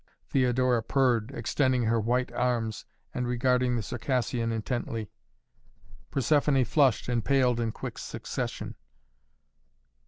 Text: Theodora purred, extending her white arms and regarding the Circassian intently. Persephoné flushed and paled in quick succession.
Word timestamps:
Theodora 0.25 0.81
purred, 0.81 1.29
extending 1.31 1.83
her 1.83 1.99
white 1.99 2.31
arms 2.31 2.87
and 3.13 3.27
regarding 3.27 3.75
the 3.75 3.83
Circassian 3.83 4.51
intently. 4.51 5.11
Persephoné 6.11 6.65
flushed 6.65 7.07
and 7.07 7.23
paled 7.23 7.59
in 7.59 7.71
quick 7.71 7.99
succession. 7.99 8.73